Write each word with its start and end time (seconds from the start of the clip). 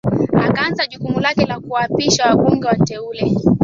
akaanza 0.43 0.87
jukumu 0.87 1.19
lake 1.19 1.45
la 1.45 1.59
kuwaapisha 1.59 2.23
wabunge 2.27 2.67
wateule 2.67 3.25